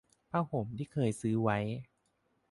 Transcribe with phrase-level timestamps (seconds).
[0.29, 1.57] ผ้าห่มที่เคยซื้อไว้